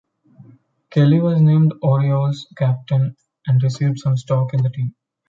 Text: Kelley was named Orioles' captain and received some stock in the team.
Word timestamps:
Kelley 0.89 1.19
was 1.21 1.39
named 1.39 1.75
Orioles' 1.83 2.47
captain 2.57 3.15
and 3.45 3.61
received 3.61 3.99
some 3.99 4.17
stock 4.17 4.51
in 4.55 4.63
the 4.63 4.71
team. 4.71 4.95